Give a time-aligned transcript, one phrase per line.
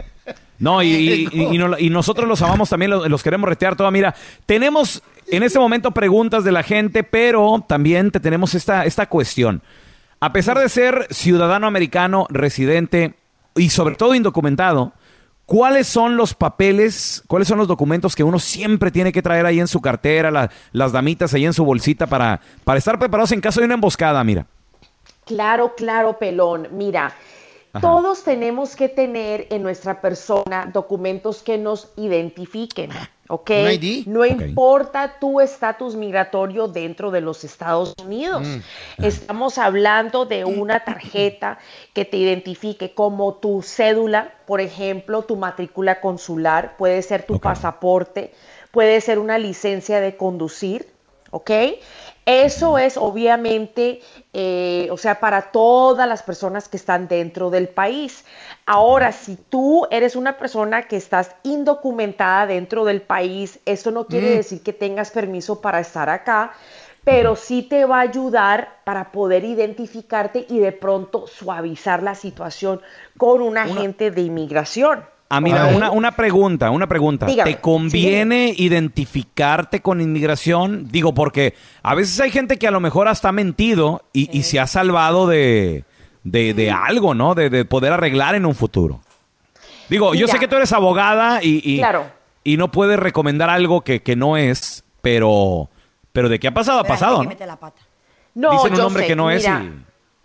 [0.57, 3.91] No, y, y, nosotros los amamos también, los, los queremos retear toda.
[3.91, 9.07] Mira, tenemos en este momento preguntas de la gente, pero también te tenemos esta, esta
[9.07, 9.61] cuestión.
[10.19, 13.15] A pesar de ser ciudadano americano, residente
[13.55, 14.93] y sobre todo indocumentado,
[15.45, 19.59] ¿cuáles son los papeles, cuáles son los documentos que uno siempre tiene que traer ahí
[19.59, 23.59] en su cartera, las damitas ahí en su bolsita para, para estar preparados en caso
[23.59, 24.47] de una emboscada, mira?
[25.25, 26.67] Claro, claro, pelón.
[26.71, 27.13] Mira,
[27.81, 32.91] todos tenemos que tener en nuestra persona documentos que nos identifiquen.
[33.27, 33.51] ¿Ok?
[34.05, 38.45] No importa tu estatus migratorio dentro de los Estados Unidos.
[38.45, 39.03] Mm.
[39.03, 41.57] Estamos hablando de una tarjeta
[41.93, 48.33] que te identifique como tu cédula, por ejemplo, tu matrícula consular, puede ser tu pasaporte,
[48.71, 50.87] puede ser una licencia de conducir,
[51.31, 51.51] ¿ok?
[52.25, 54.01] Eso es obviamente,
[54.33, 58.25] eh, o sea, para todas las personas que están dentro del país.
[58.65, 64.31] Ahora, si tú eres una persona que estás indocumentada dentro del país, eso no quiere
[64.31, 64.37] mm.
[64.37, 66.53] decir que tengas permiso para estar acá,
[67.03, 72.81] pero sí te va a ayudar para poder identificarte y de pronto suavizar la situación
[73.17, 75.05] con un agente de inmigración.
[75.27, 77.25] Ah, mira, una, una, pregunta, una pregunta.
[77.25, 80.87] ¿Te conviene identificarte con inmigración?
[80.91, 84.59] Digo, porque a veces hay gente que a lo mejor hasta ha mentido y, se
[84.59, 85.83] ha salvado de,
[86.23, 87.33] de, algo, ¿no?
[87.33, 89.01] De, poder arreglar en un futuro.
[89.89, 91.81] Digo, yo sé que tú eres abogada y,
[92.43, 95.69] y, no puedes recomendar algo que, no es, pero,
[96.13, 97.31] pero de qué ha pasado, ha pasado, ¿no?
[98.35, 99.47] No, Dicen un nombre que no es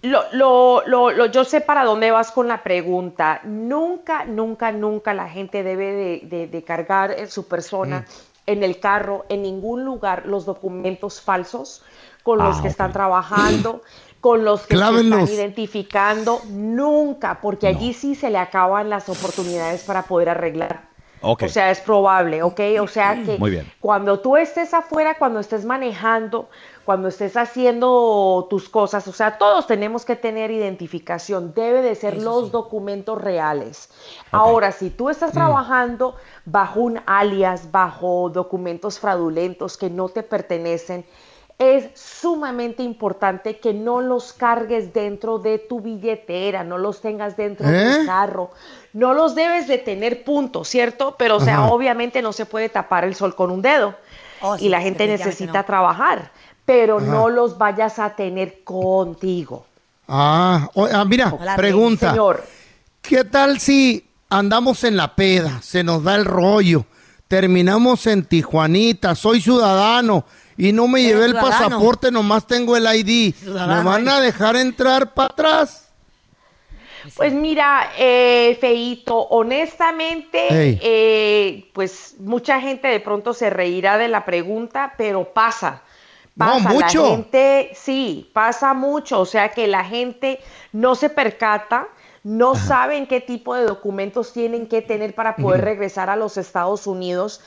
[0.03, 0.09] y...
[0.09, 3.41] Lo, lo, lo, yo sé para dónde vas con la pregunta.
[3.45, 8.05] Nunca, nunca, nunca la gente debe de, cargar en su persona, mm.
[8.47, 11.83] en el carro, en ningún lugar, los documentos falsos
[12.23, 13.83] con los ah, que están trabajando,
[14.21, 16.41] con los que se están identificando.
[16.49, 20.90] Nunca, porque allí sí se le acaban las oportunidades para poder arreglar.
[21.23, 22.61] O sea, es probable, ¿ok?
[22.81, 23.39] O sea que
[23.81, 26.49] cuando tú estés afuera, cuando estés manejando,
[26.85, 32.23] cuando estés haciendo tus cosas, o sea, todos tenemos que tener identificación, debe de ser
[32.23, 33.91] los documentos reales.
[34.31, 35.35] Ahora, si tú estás mm.
[35.35, 36.17] trabajando
[36.47, 41.05] bajo un alias, bajo documentos fraudulentos que no te pertenecen,
[41.61, 47.69] es sumamente importante que no los cargues dentro de tu billetera, no los tengas dentro
[47.69, 48.07] del ¿Eh?
[48.07, 48.51] carro.
[48.93, 51.15] No los debes de tener punto, ¿cierto?
[51.19, 53.95] Pero, o sea, obviamente no se puede tapar el sol con un dedo.
[54.43, 56.31] Oh, y la gente necesita trabajar
[56.71, 59.67] pero no los vayas a tener contigo.
[60.07, 62.11] Ah, ah mira, pregunta.
[62.11, 62.45] Señor.
[63.03, 66.85] ¿Qué tal si andamos en la peda, se nos da el rollo,
[67.27, 70.25] terminamos en Tijuanita, soy ciudadano
[70.57, 71.71] y no me llevé el ciudadano.
[71.71, 73.35] pasaporte, nomás tengo el ID.
[73.47, 75.90] ¿Me van a dejar entrar para atrás?
[77.17, 84.25] Pues mira, eh, Feito, honestamente, eh, pues mucha gente de pronto se reirá de la
[84.25, 85.83] pregunta, pero pasa.
[86.37, 87.03] No, Pasa, mucho.
[87.03, 90.41] la gente, sí, pasa mucho, o sea que la gente
[90.73, 91.89] no se percata,
[92.23, 96.87] no saben qué tipo de documentos tienen que tener para poder regresar a los Estados
[96.87, 97.43] Unidos.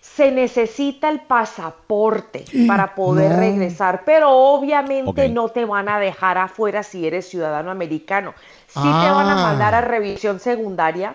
[0.00, 3.36] Se necesita el pasaporte para poder No.
[3.38, 8.34] regresar, pero obviamente no te van a dejar afuera si eres ciudadano americano.
[8.66, 9.42] Sí te van a Ah.
[9.48, 11.14] mandar a revisión secundaria,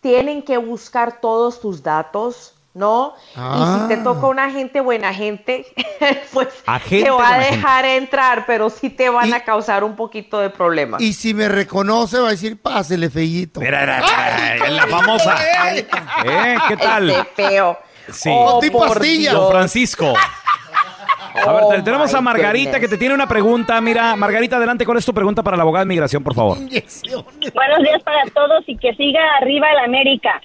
[0.00, 3.14] tienen que buscar todos tus datos, ¿no?
[3.36, 3.56] Ah.
[3.58, 5.66] Y si te toca una gente buena gente,
[6.32, 7.56] pues Agente te va a gente.
[7.56, 11.00] dejar entrar, pero sí te van Y- a causar un poquito de problemas.
[11.02, 13.60] Y si me reconoce, va a decir, pásele, feyito.
[13.60, 15.36] Mira, mira, la famosa.
[15.74, 16.56] ¿Eh?
[16.68, 17.10] ¿Qué tal?
[17.10, 17.78] Este feo.
[18.12, 18.30] Sí.
[18.32, 19.30] Oh, pastilla.
[19.30, 19.34] Dios.
[19.42, 20.14] Don Francisco.
[21.34, 23.80] A ver, Oh, te- tenemos a Margarita que te tiene una pregunta.
[23.80, 24.84] Mira, Margarita, adelante.
[24.84, 26.56] ¿Cuál es tu pregunta para la abogada de migración, por favor?
[26.58, 30.40] Buenos días para todos y que siga arriba el América.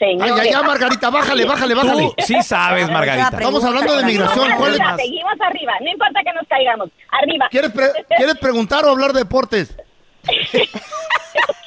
[0.00, 0.34] Ay, Señores.
[0.40, 2.02] ay, ay, Margarita, bájale, bájale, bájale.
[2.16, 3.28] Tú sí sabes, Margarita.
[3.32, 4.50] Estamos hablando de migración.
[4.58, 4.80] ¿Cuál es?
[4.80, 6.88] Arriba, seguimos arriba, no importa que nos caigamos.
[7.22, 7.46] Arriba.
[7.50, 9.74] ¿Quieres, pre- ¿Quieres preguntar o hablar de deportes?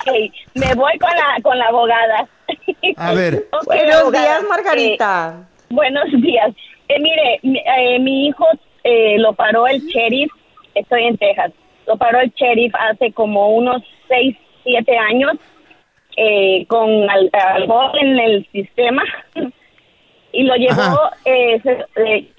[0.09, 0.13] Ok,
[0.53, 2.27] me voy con la, con la abogada.
[2.97, 3.45] A ver.
[3.65, 5.47] Buenos abogada, días, eh, Margarita.
[5.69, 6.53] buenos días.
[6.89, 8.45] Eh, mire, mi, eh, mi hijo
[8.83, 10.31] eh, lo paró el sheriff,
[10.75, 11.51] estoy en Texas,
[11.85, 15.33] lo paró el sheriff hace como unos 6, 7 años
[16.15, 19.03] eh, con al- alcohol en el sistema
[20.31, 21.61] y lo llevó eh,
[21.95, 22.29] eh,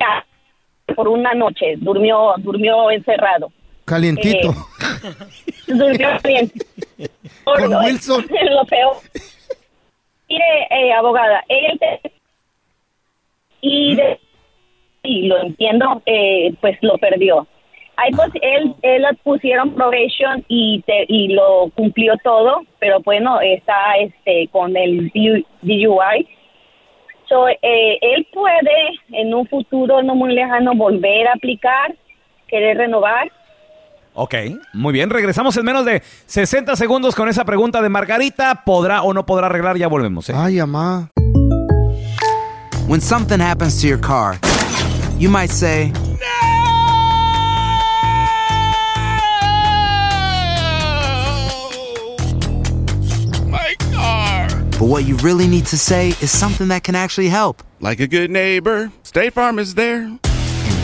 [0.95, 3.53] por una noche, durmió, durmió encerrado.
[3.85, 4.55] Calientito.
[5.67, 6.51] Durmió bien.
[7.45, 8.27] Con Lo- Wilson.
[8.51, 8.97] Lo peor.
[10.29, 12.13] Mire, eh, abogada, él te-
[13.61, 14.21] y, de-
[15.05, 17.47] lo entiendo, eh, pues lo perdió.
[17.97, 23.95] Ahí pues él, él pusieron probation y te, y lo cumplió todo, pero bueno, está
[23.99, 26.29] este con el DU- DUI.
[27.29, 31.95] So, eh, él puede en un futuro no muy lejano volver a aplicar,
[32.47, 33.31] querer renovar.
[34.21, 34.35] Ok,
[34.73, 35.11] muy bien.
[35.11, 38.65] Regresamos en menos de 60 segundos con esa pregunta de Margarita.
[38.65, 39.77] ¿Podrá o no podrá arreglar?
[39.77, 40.29] Ya volvemos.
[40.29, 40.33] ¿eh?
[40.37, 41.09] Ay, mamá.
[42.89, 44.37] When something happens to your car,
[45.21, 45.93] you might say,
[53.47, 54.49] My car.
[54.79, 57.63] but what you really need to say is something that can actually help.
[57.81, 60.11] Like a good neighbor, State Farm is there.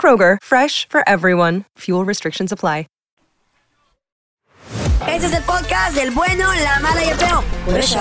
[0.00, 1.66] Kroger, fresh for everyone.
[1.76, 2.86] Fuel restrictions apply.
[5.08, 7.42] Este es el podcast del bueno, la mala y el feo.
[7.64, 7.98] Por eso.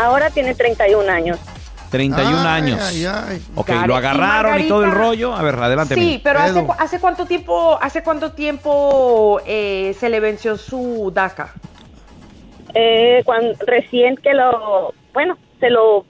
[0.00, 1.38] Ahora tiene 31 años.
[1.90, 2.80] 31 Ay, años.
[2.80, 3.42] ay, ay.
[3.56, 5.34] Ok, Got lo agarraron y, Y todo el rollo.
[5.34, 5.94] A ver, adelante.
[5.94, 11.52] Sí, pero ¿hace, hace cuánto tiempo, hace cuánto tiempo eh, se le venció su DACA?
[12.74, 16.06] Eh, cuando recién que lo, bueno, se lo,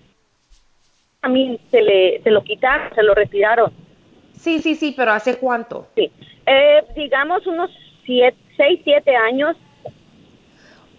[1.23, 3.73] a mí se le, se lo quitaron, se lo retiraron.
[4.39, 5.87] Sí, sí, sí, pero ¿hace cuánto?
[5.95, 6.13] Sí.
[6.47, 7.71] Eh, digamos unos
[8.05, 9.57] siete, seis, siete años.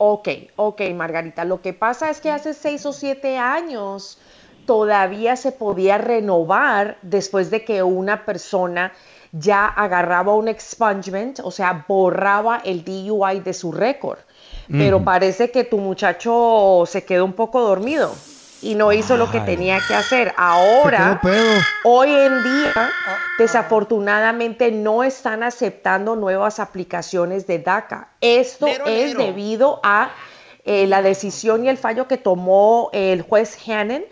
[0.04, 1.46] Ok, ok, Margarita.
[1.46, 4.18] Lo que pasa es que hace seis o siete años
[4.66, 8.94] todavía se podía renovar después de que una persona
[9.32, 14.18] ya agarraba un expungement, o sea, borraba el DUI de su récord.
[14.72, 18.12] Pero parece que tu muchacho se quedó un poco dormido
[18.62, 20.34] y no hizo lo que tenía que hacer.
[20.38, 21.20] Ahora,
[21.84, 22.92] hoy en día,
[23.38, 28.10] desafortunadamente no están aceptando nuevas aplicaciones de DACA.
[28.22, 30.12] Esto es debido a
[30.64, 34.04] eh, la decisión y el fallo que tomó el juez Hannon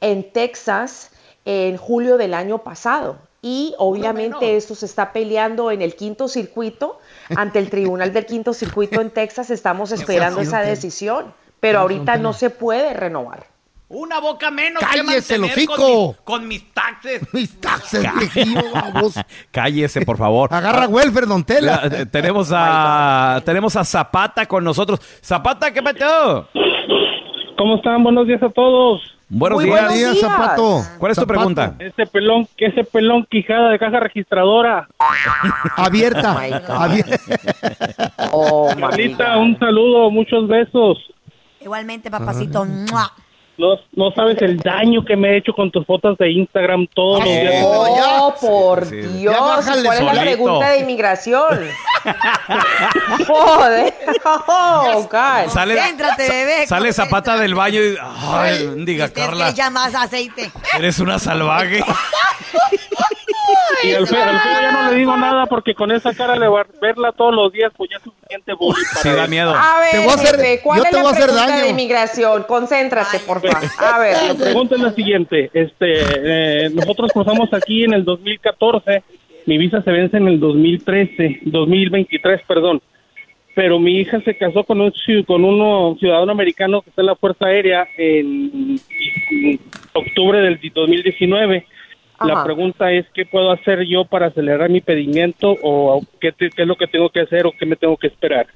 [0.00, 1.10] en Texas
[1.44, 3.18] en julio del año pasado.
[3.40, 6.98] Y obviamente esto se está peleando en el quinto circuito,
[7.36, 9.50] ante el tribunal del quinto circuito en Texas.
[9.50, 13.46] Estamos esperando esa decisión, pero ahorita no se puede renovar.
[13.90, 17.22] Una boca menos ¡Cállese que mantener con mis, con mis taxes.
[17.32, 19.20] Mis taxes, viejillo, baboso.
[19.50, 20.52] Cállese, por favor.
[20.52, 21.80] Agarra welfare, don Tela.
[21.84, 25.00] Eh, tenemos a tenemos a Zapata con nosotros.
[25.22, 26.48] Zapata, ¿qué pasó?
[27.56, 28.02] ¿Cómo están?
[28.02, 29.00] Buenos días a todos.
[29.30, 29.80] Buenos Muy días.
[29.80, 30.82] buenos días, Zapato.
[30.98, 31.74] ¿Cuál es tu pregunta?
[31.78, 34.86] Ese pelón, ese pelón quijada de caja registradora.
[35.76, 36.32] Abierta.
[36.66, 37.20] Abierta.
[38.32, 40.98] Oh, Carlita, un saludo, muchos besos.
[41.60, 42.64] Igualmente, papacito.
[42.64, 43.12] ¡mua!
[43.58, 47.18] No, no sabes el daño que me he hecho con tus fotos de Instagram todos
[47.24, 47.64] los días.
[47.66, 48.96] Oh, por Sí.
[48.96, 49.36] Dios.
[49.36, 51.58] ¿Cuál es la pregunta de inmigración?
[53.26, 53.94] Joder.
[54.24, 55.50] Oh, God.
[55.50, 56.66] Sale, Concéntrate, bebé.
[56.66, 60.50] sale Zapata del baño y ay, diga Carla, que más aceite.
[60.76, 61.82] eres una salvaje.
[63.84, 66.48] Y al feo, al feo ya no le digo nada porque con esa cara de
[66.80, 69.50] verla todos los días, pues ya es suficiente bullying para Sí da miedo.
[69.54, 71.24] A ver, Te voy a hacer- jefe, ¿cuál yo es te la voy a hacer
[71.26, 71.64] pregunta daño.
[71.64, 72.42] de inmigración?
[72.48, 73.68] Concéntrate, por favor.
[73.78, 74.16] A ver.
[74.28, 79.02] La pregunta es la siguiente, este, eh, nosotros cruzamos aquí en el 2014,
[79.46, 82.82] mi visa se vence en el 2013, 2023, perdón,
[83.54, 84.92] pero mi hija se casó con un
[85.26, 88.78] con uno ciudadano americano que está en la Fuerza Aérea en,
[89.30, 89.60] en
[89.94, 91.66] octubre del 2019.
[92.20, 96.62] La pregunta es qué puedo hacer yo para acelerar mi pedimiento o qué, te- qué
[96.62, 98.46] es lo que tengo que hacer o qué me tengo que esperar.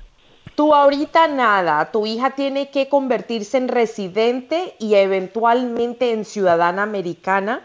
[0.54, 7.62] Tú ahorita nada, tu hija tiene que convertirse en residente y eventualmente en ciudadana americana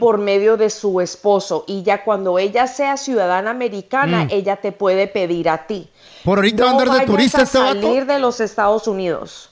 [0.00, 1.64] por medio de su esposo.
[1.66, 4.28] Y ya cuando ella sea ciudadana americana, Mm.
[4.30, 5.88] ella te puede pedir a ti.
[6.24, 7.82] Por ahorita va a no andar de turista a este vato.
[7.82, 9.50] salir de los Estados Unidos.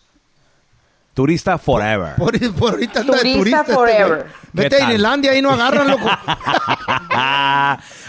[1.21, 2.15] Turista forever.
[2.17, 3.61] Por, por ahorita anda de Turista turista.
[3.61, 4.27] este forever.
[4.53, 4.79] Vete ¿Qué a?
[4.79, 6.09] Disneylandia, ahí no agarran, loco.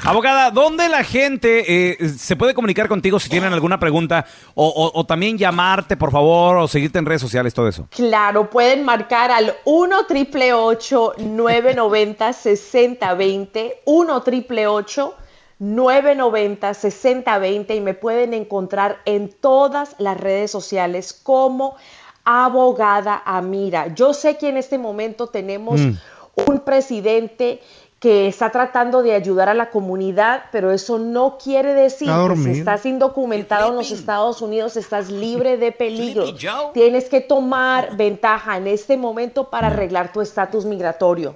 [0.03, 1.63] Abogada, ¿dónde la gente
[2.01, 4.25] eh, se puede comunicar contigo si tienen alguna pregunta
[4.55, 7.87] o, o- o también llamarte, por favor, o seguirte en redes sociales, todo eso?
[7.91, 14.65] Claro, pueden marcar al 1 triple 990 6020 1 triple
[15.59, 21.75] 990 6020 y me pueden encontrar en todas las redes sociales como
[22.25, 23.93] abogada Amira.
[23.93, 25.93] Yo sé que en este momento tenemos Mm.
[26.47, 27.61] un presidente
[27.99, 32.49] que está tratando de ayudar a la comunidad, pero eso no quiere decir que si
[32.59, 36.25] estás indocumentado en los Estados Unidos estás libre de peligro.
[36.73, 41.35] Tienes que tomar ventaja en este momento para arreglar tu estatus migratorio.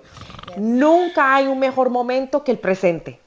[0.58, 3.20] Nunca hay un mejor momento que el presente.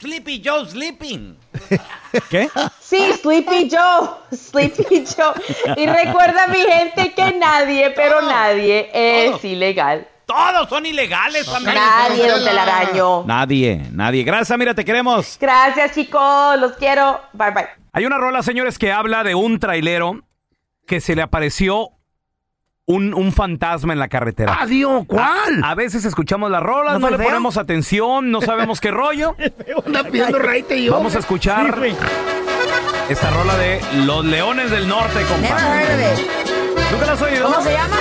[0.00, 1.36] Sleepy Joe sleeping.
[2.30, 2.48] ¿Qué?
[2.80, 5.34] Sí, Sleepy Joe, Sleepy Joe.
[5.76, 10.06] Y recuerda, mi gente, que nadie, pero nadie es ilegal.
[10.24, 11.74] Todos son ilegales también.
[11.74, 13.24] Nadie, don Telaraño.
[13.24, 14.24] Nadie, nadie.
[14.24, 15.38] Gracias, mira, te queremos.
[15.40, 16.58] Gracias, chicos.
[16.60, 17.20] Los quiero.
[17.32, 17.66] Bye, bye.
[17.92, 20.22] Hay una rola, señores, que habla de un trailero
[20.86, 21.92] que se le apareció
[22.88, 24.56] un, un fantasma en la carretera.
[24.60, 25.62] Adiós, ¿cuál?
[25.62, 27.26] A, a veces escuchamos las rolas, ¿No le feo?
[27.26, 29.36] ponemos atención, no sabemos qué rollo.
[29.86, 30.92] Anda pidiendo raite yo.
[30.94, 31.78] Vamos a escuchar
[33.10, 35.80] esta rola de Los Leones del Norte, Never compa.
[35.80, 36.26] heard of it.
[36.92, 37.44] ¿Nunca la has oído?
[37.44, 37.96] ¿Cómo se llama?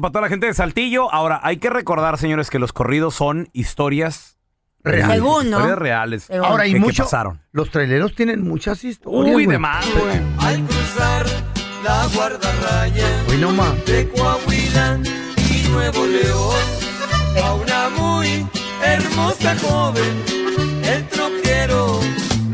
[0.00, 1.12] Para toda la gente de Saltillo.
[1.12, 4.34] Ahora, hay que recordar, señores, que los corridos son historias
[4.84, 5.10] Real.
[5.10, 5.56] Según, ¿no?
[5.58, 6.22] Historias reales.
[6.24, 6.44] Según.
[6.46, 7.02] Ahora, y mucho.
[7.04, 7.40] pasaron.
[7.50, 9.34] Los traileros tienen muchas historias.
[9.34, 9.84] Uy, de más.
[10.38, 11.26] Al cruzar
[11.86, 13.84] la guardarraya Hoy no más.
[13.84, 14.98] de Coahuila
[15.50, 16.64] y Nuevo León,
[17.44, 18.46] a una muy
[18.84, 20.22] hermosa joven,
[20.84, 22.00] el troquero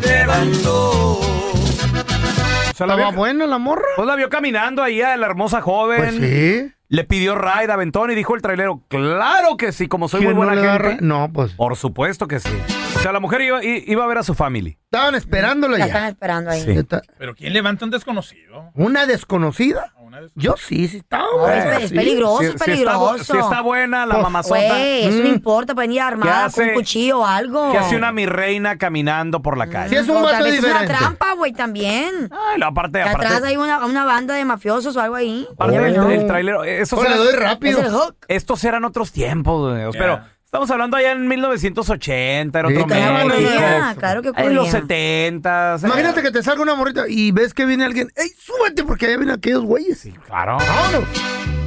[0.05, 1.19] levantó.
[1.21, 3.83] O sea, la ¿Estaba vio, buena la morra?
[3.97, 6.19] pues la vio caminando ahí a la hermosa joven.
[6.19, 6.73] Pues sí.
[6.93, 10.35] Le pidió ride, aventón y dijo el trailero, claro que sí, como soy muy ¿Quién
[10.35, 10.89] no buena le da gente.
[10.91, 11.55] ra- No, pues.
[11.55, 12.51] Por supuesto que sí.
[12.97, 14.77] O sea, la mujer iba, i- iba a ver a su family.
[14.85, 16.09] Estaban esperándola La están ya.
[16.11, 16.61] esperando ahí.
[16.61, 16.73] Sí.
[16.73, 18.73] Está- Pero ¿quién levanta un desconocido?
[18.75, 19.95] Una desconocida.
[20.35, 21.59] Yo sí, sí está, No, güey.
[21.59, 21.95] es, es Sí.
[21.95, 23.25] peligroso, si- es si está peligroso.
[23.25, 24.55] si está buena la Pues, mamazota.
[24.69, 25.35] güey, eso no Mm.
[25.35, 27.73] importa, pueden ir armada hace- con un cuchillo o algo.
[27.73, 30.01] ¿Qué hace una mi reina caminando por la calle?
[30.01, 32.31] O tal vez es una trampa, güey, también.
[32.31, 35.47] Ay, la parte, Que aparte, Atrás hay una, una banda de mafiosos o algo ahí.
[35.53, 36.21] aparte You el, never know.
[36.21, 36.65] el trailero.
[36.65, 37.79] Esos Pues le doy rápido.
[37.81, 38.17] Es el hook.
[38.29, 39.91] Estos eran otros tiempos, güey.
[39.93, 40.21] Pero
[40.53, 43.49] estamos hablando allá en 1980, era Sí, otro claro, México.
[43.49, 44.81] ocurría, claro que En los ocurría.
[44.83, 45.77] 70.
[45.85, 48.13] Imagínate que te salga una morrita y ves que viene alguien.
[48.17, 48.85] ¡Ey, súbete!
[48.85, 50.07] Porque allá vienen aquellos güeyes.
[50.27, 50.59] claro.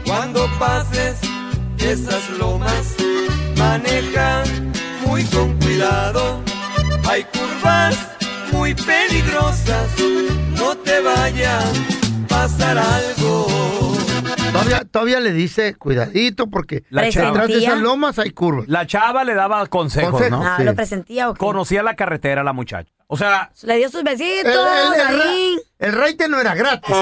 [0.06, 1.18] Cuando pases
[1.80, 2.96] esas lomas,
[3.58, 4.44] maneja
[5.04, 6.42] muy con cuidado.
[7.10, 7.98] Hay curvas
[8.51, 9.89] muy peligrosas,
[10.60, 13.85] no te vaya a pasar algo.
[14.65, 17.27] Todavía, todavía le dice, cuidadito, porque La chava.
[17.27, 18.67] detrás de esas lomas hay curvas.
[18.67, 20.45] La chava le daba consejos, Consejos, ¿no?
[20.45, 21.39] Ah, ¿lo presentía o qué?
[21.39, 22.91] Conocía la carretera la muchacha.
[23.07, 25.55] O sea, Le dio sus besitos El, el, el, ahí.
[25.55, 26.95] ra- el raite no era gratis.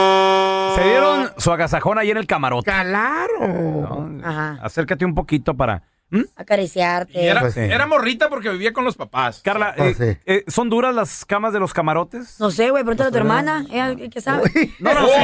[0.75, 2.69] se dieron su agasajón ahí en el camarote.
[2.71, 4.19] Claro.
[4.23, 4.59] Ajá.
[4.61, 5.83] Acércate un poquito para...
[6.09, 6.21] ¿Mm?
[6.35, 7.19] Acariciarte.
[7.23, 7.61] Y era, Pues sí.
[7.61, 9.41] era morrita porque vivía con los papás.
[9.43, 12.39] Carla, Ah, eh, eh, ¿son duras las camas de los camarotes?
[12.39, 13.65] No sé, güey, pregúntale a tu hermana.
[14.11, 14.43] ¿qué sabe?
[14.79, 15.13] No, no, sí.
[15.15, 15.19] sí.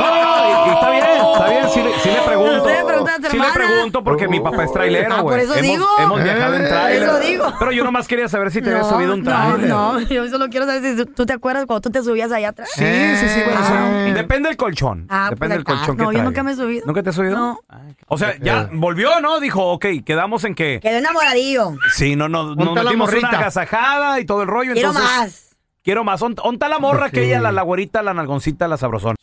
[0.00, 2.66] No, no, y- y está bien, está bien, sí, le- sí le pregunto.
[3.06, 3.54] A tu Sí le hermana.
[3.54, 5.44] pregunto porque mi papá es trailero, Ah, por güey.
[5.44, 5.86] eso hemos, digo.
[5.98, 7.02] hemos viajado en Eh, trailer.
[7.02, 7.52] eso digo.
[7.58, 9.68] Pero yo nomás quería saber si te habías subido un no, trailer.
[9.70, 12.68] no, yo solo quiero saber si tú- te acuerdas cuando tú te subías allá atrás.
[12.74, 14.10] Sí, sí, sí, bueno, Ah.
[14.14, 15.06] depende del colchón.
[15.08, 15.72] Ah, depende pues del acá.
[15.76, 16.86] colchón que No, yo nunca me he subido.
[16.86, 17.36] ¿Nunca te has subido?
[17.36, 17.60] No.
[18.08, 19.40] O sea, ya volvió, ¿no?
[19.40, 20.80] Dijo, ok, quedamos en que...
[20.82, 21.72] Quedé enamoradillo.
[21.94, 23.38] Sí, no, no, nos Ponte la metimos una morrita.
[23.38, 24.72] agasajada y todo el rollo.
[24.74, 25.45] Quiero entonces, más.
[25.86, 26.20] Quiero más.
[26.20, 29.14] ¿On- ¿Onta la morra que ella, la, la güerita, la nalgoncita, la sabrosona?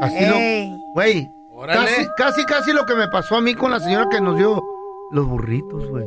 [0.00, 0.34] Así lo.
[0.94, 1.30] Güey.
[1.66, 4.62] Casi, casi, casi lo que me pasó a mí con la señora que nos dio
[5.10, 6.04] los burritos, güey.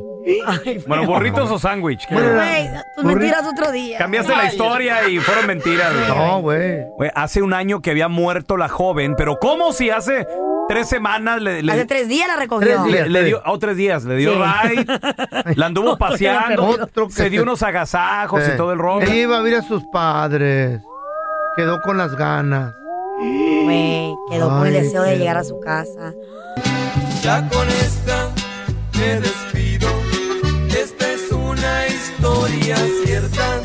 [0.86, 2.06] Bueno, burritos o sándwich.
[2.08, 2.14] ¿Qué?
[2.14, 3.98] Bueno, Güey, tus mentiras otro día.
[3.98, 5.92] Cambiaste la historia y fueron mentiras.
[5.94, 6.08] güey.
[6.08, 6.84] No, güey.
[6.96, 10.26] Güey, hace un año que había muerto la joven, pero ¿cómo si hace
[10.74, 12.66] tres semanas le, le- Hace tres días la recogió.
[12.68, 13.08] Tres días.
[13.08, 14.38] le- le dio, oh, tres días, le dio Sí.
[14.68, 14.86] ride,
[15.56, 19.06] la anduvo paseando, Otro que se dio unos agasajos y Eh, todo el rollo.
[19.06, 20.80] Ella iba a ver a sus padres.
[21.56, 22.74] Quedó con las ganas.
[23.18, 26.12] Güey, quedó con el Ay, deseo de qué- llegar a su casa.
[27.22, 28.28] Ya con esta
[28.98, 29.88] me despido.
[30.68, 33.60] Esta es una historia cierta.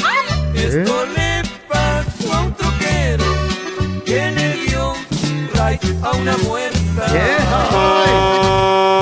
[0.55, 3.23] Esto le pasó a un troquero
[4.05, 4.93] que le dio
[5.53, 6.35] right a una
[6.95, 9.01] muerta.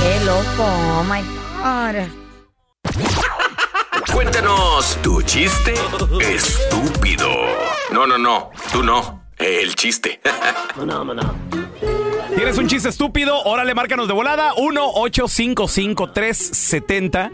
[0.00, 1.20] Qué loco, oh my
[1.62, 1.96] God.
[4.12, 5.74] Cuéntanos tu chiste
[6.20, 7.28] estúpido.
[7.92, 9.20] No, no, no, tú no.
[9.38, 10.20] El chiste.
[12.34, 13.40] ¿Tienes un chiste estúpido?
[13.44, 14.52] Órale, márcanos de volada.
[14.54, 17.30] 1-855-370-3100.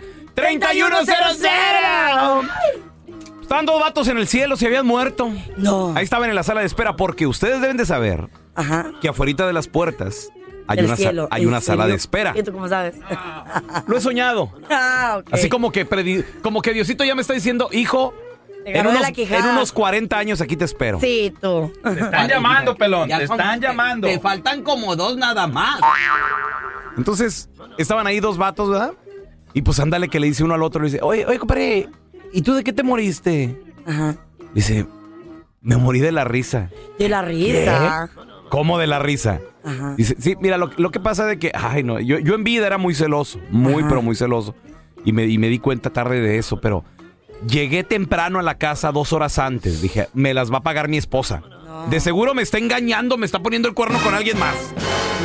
[3.42, 5.32] Estaban dos vatos en el cielo, se habían muerto.
[5.56, 5.92] No.
[5.96, 8.90] Ahí estaban en la sala de espera porque ustedes deben de saber Ajá.
[9.00, 10.30] que afuera de las puertas
[10.66, 11.28] hay Del una, cielo.
[11.30, 12.32] hay ¿En una sala de espera.
[12.36, 12.96] ¿Y tú cómo sabes?
[13.86, 14.52] Lo he soñado.
[14.70, 15.28] ah, ok.
[15.32, 18.12] Así como que, predi- como que Diosito ya me está diciendo, hijo,
[18.64, 20.98] en unos, en unos 40 años aquí te espero.
[21.00, 21.72] Sí, tú.
[21.84, 23.08] Te están llamando, pelón.
[23.08, 24.08] Ya Te son- están llamando.
[24.08, 25.78] Te faltan como dos nada más.
[26.96, 28.92] Entonces, estaban ahí dos vatos, ¿verdad?
[29.54, 31.88] Y pues ándale que le dice uno al otro, le dice, oye, oye, compadre,
[32.32, 33.56] ¿y tú de qué te moriste?
[33.86, 34.16] Ajá.
[34.54, 34.86] Dice,
[35.60, 36.70] me morí de la risa.
[36.98, 38.10] De la risa.
[38.50, 39.40] ¿Cómo de la risa?
[39.64, 39.94] Ajá.
[39.96, 42.66] Dice, sí, mira, lo, lo que pasa de que, ay, no, yo, yo en vida
[42.66, 43.88] era muy celoso, muy, Ajá.
[43.88, 44.54] pero muy celoso.
[45.04, 46.84] Y me, y me di cuenta tarde de eso, pero
[47.46, 49.82] llegué temprano a la casa dos horas antes.
[49.82, 51.42] Dije, me las va a pagar mi esposa.
[51.88, 54.54] De seguro me está engañando, me está poniendo el cuerno con alguien más.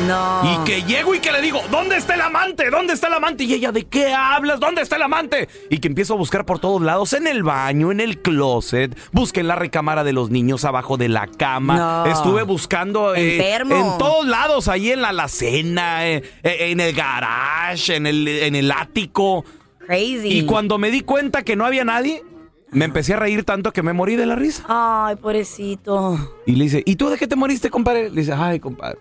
[0.06, 0.42] No.
[0.44, 2.70] Y que llego y que le digo, ¿dónde está el amante?
[2.70, 3.44] ¿Dónde está el amante?
[3.44, 4.58] Y ella, ¿de qué hablas?
[4.60, 5.48] ¿Dónde está el amante?
[5.70, 9.40] Y que empiezo a buscar por todos lados, en el baño, en el closet, busqué
[9.40, 12.06] en la recámara de los niños abajo de la cama, No.
[12.06, 17.96] estuve buscando eh, en todos lados, ahí en la alacena, eh, eh, en el garage,
[17.96, 19.44] en el, en el ático.
[19.86, 20.38] Crazy.
[20.38, 22.22] Y cuando me di cuenta que no había nadie,
[22.72, 24.64] me empecé a reír tanto que me morí de la risa.
[24.66, 26.18] Ay, pobrecito.
[26.46, 28.10] Y le dice, ¿y tú de qué te moriste, compadre?
[28.10, 28.98] Le dice, ay, compadre.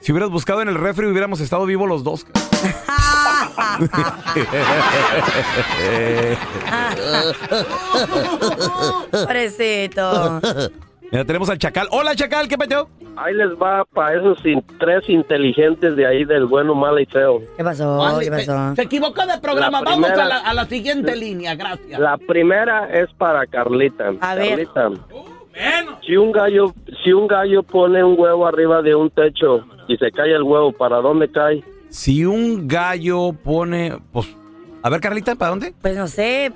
[0.00, 2.26] Si hubieras buscado en el refri hubiéramos estado vivos los dos.
[9.10, 10.40] pobrecito.
[11.12, 11.86] Mira, tenemos al Chacal.
[11.92, 12.88] Hola, Chacal, ¿qué peteo?
[13.16, 17.40] Ahí les va para esos in- tres inteligentes de ahí del bueno, malo y feo.
[17.56, 17.96] ¿Qué pasó?
[17.96, 18.74] Vale, ¿Qué pasó?
[18.74, 19.80] Se equivocó de programa.
[19.80, 21.98] La Vamos a la, a la siguiente línea, gracias.
[22.00, 24.12] La primera es para Carlita.
[24.20, 24.66] A ver.
[24.74, 25.06] Carlita.
[26.04, 30.10] Si un gallo, si un gallo pone un huevo arriba de un techo y se
[30.10, 31.62] cae el huevo, ¿para dónde cae?
[31.88, 33.96] Si un gallo pone.
[34.12, 34.26] Pues.
[34.82, 35.72] A ver, Carlita, ¿para dónde?
[35.80, 36.52] Pues no sé,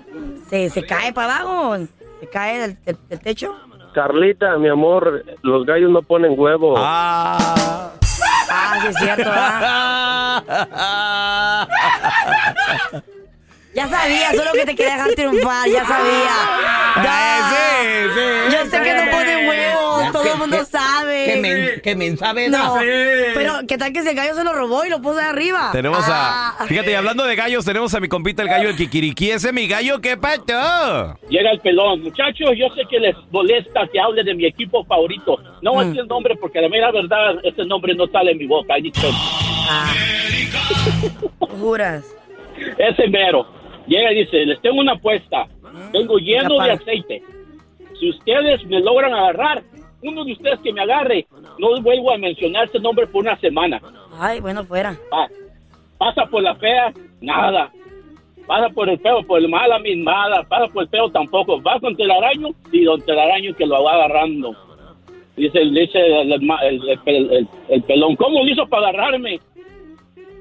[0.48, 1.86] se, se cae para abajo.
[2.20, 3.54] Se cae del, del- del techo.
[3.92, 6.74] Carlita, mi amor, los gallos no ponen huevo.
[6.76, 7.92] Ah,
[8.80, 10.42] sí es cierto, ¿ah?
[13.72, 16.34] Ya sabía, solo que te quería dejar triunfar, ya sabía.
[16.96, 17.50] Ya.
[17.50, 18.56] sí, sí.
[18.56, 21.24] Yo sé que no ponen huevos, Todo el mundo que- sabe.
[21.26, 22.76] Que men, que men sabe No,
[23.34, 25.70] pero ¿qué tal que ese gallo se lo robó y lo puso de arriba?
[25.72, 26.56] Tenemos Ah.
[26.58, 26.66] a.
[26.66, 29.30] Fíjate, y hablando de gallos, tenemos a mi compita el gallo del Kikiriki.
[29.30, 31.16] Ese es mi gallo, ¿qué pato?
[31.28, 32.02] Llega el pelón.
[32.02, 35.38] Muchachos, yo sé que les molesta que hable de mi equipo favorito.
[35.62, 38.38] No a decir el nombre porque a la mera verdad ese nombre no sale en
[38.38, 38.74] mi boca.
[38.74, 39.06] Ahí dice,
[41.60, 42.04] Juras.
[42.78, 43.46] Ese mero.
[43.86, 45.46] Llega y dice, les tengo una apuesta.
[45.92, 47.22] Vengo lleno de aceite.
[47.98, 49.62] Si ustedes me logran agarrar,
[50.02, 51.26] uno de ustedes que me agarre,
[51.58, 53.80] no vuelvo a mencionar ese nombre por una semana.
[54.18, 54.96] Ay, bueno, fuera.
[55.12, 55.26] Ah,
[55.98, 57.70] pasa por la fea, nada.
[58.46, 60.42] Pasa por el feo, por el mala, mismada.
[60.44, 61.62] Pasa por el feo, tampoco.
[61.62, 64.56] Va con telaraño y don telaraño que lo va agarrando.
[65.36, 69.38] Dice, dice el, el, el- el- el- el pelón, ¿cómo lo hizo para agarrarme?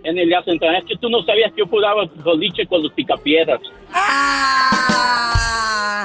[0.04, 2.92] En el día central, es que tú no sabías que yo jugaba boliche con los
[2.94, 3.60] picapiedras.
[3.94, 4.69] Ah.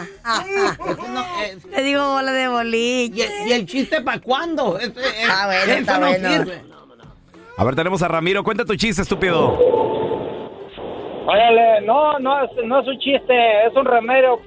[1.75, 3.29] Te digo bola de boliche.
[3.47, 4.79] ¿Y el chiste para cuándo?
[5.31, 6.29] Ah, bueno, eso está no bueno.
[6.29, 6.63] sirve.
[7.57, 8.43] A ver, tenemos a Ramiro.
[8.43, 9.59] Cuenta tu chiste, estúpido.
[11.27, 14.41] Órale, no, no es, no es un chiste, es un remedio.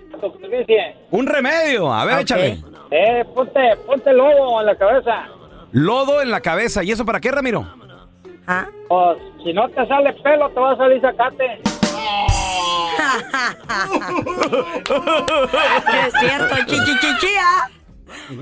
[1.12, 1.92] Un remedio.
[1.92, 2.60] A ver, échale.
[2.92, 5.28] Eh, ponte, ponte lobo en la cabeza.
[5.72, 6.84] Lodo en la cabeza.
[6.84, 7.68] ¿Y eso para qué, Ramiro?
[8.88, 11.62] Pues, si no te sale pelo, te va a salir zacate.
[16.08, 17.70] Es cierto, chichichichía.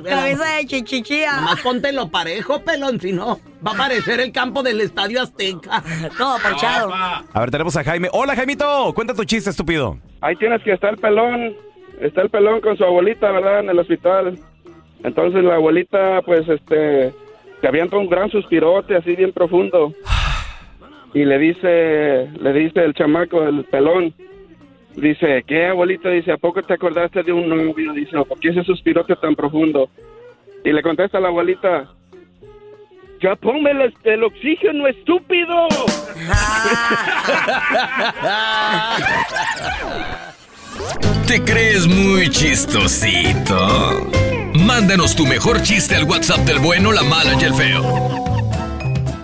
[0.04, 1.34] Cabeza de chichichía.
[1.36, 5.84] Nomás ponte lo parejo, pelón, si no, va a aparecer el campo del Estadio Azteca.
[6.18, 6.94] Todo parchado.
[6.94, 8.10] A ver, tenemos a Jaime.
[8.12, 8.94] Hola, Jaimito.
[8.94, 9.98] Cuenta tu chiste, estúpido.
[10.22, 11.56] Ahí tienes que estar el pelón.
[12.00, 13.62] Está el pelón con su abuelita, ¿verdad?
[13.62, 14.38] En el hospital.
[15.04, 17.14] Entonces la abuelita, pues, este,
[17.62, 19.94] se avienta un gran suspirote así bien profundo.
[21.14, 24.14] Y le dice, le dice el chamaco, el pelón,
[24.96, 26.10] dice, ¿qué abuelita?
[26.10, 27.94] Dice, ¿a poco te acordaste de un novio?
[27.94, 29.90] Dice, ¿por qué ese suspirote tan profundo?
[30.64, 31.88] Y le contesta la abuelita,
[33.22, 35.68] ya ponme el, el oxígeno, estúpido.
[41.28, 44.10] ¿Te crees muy chistosito?
[44.54, 48.26] Mándanos tu mejor chiste al WhatsApp del bueno, la mala y el feo.